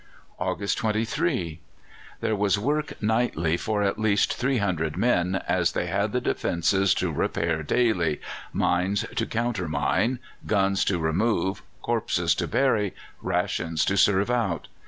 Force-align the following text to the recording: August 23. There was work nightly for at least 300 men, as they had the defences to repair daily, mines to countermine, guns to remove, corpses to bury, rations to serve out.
August 0.39 0.79
23. 0.79 1.59
There 2.21 2.35
was 2.35 2.57
work 2.57 2.99
nightly 3.03 3.55
for 3.55 3.83
at 3.83 3.99
least 3.99 4.33
300 4.33 4.97
men, 4.97 5.43
as 5.47 5.73
they 5.73 5.85
had 5.85 6.11
the 6.11 6.19
defences 6.19 6.95
to 6.95 7.11
repair 7.11 7.61
daily, 7.61 8.19
mines 8.51 9.05
to 9.15 9.27
countermine, 9.27 10.17
guns 10.47 10.83
to 10.85 10.97
remove, 10.97 11.61
corpses 11.83 12.33
to 12.33 12.47
bury, 12.47 12.95
rations 13.21 13.85
to 13.85 13.95
serve 13.95 14.31
out. 14.31 14.67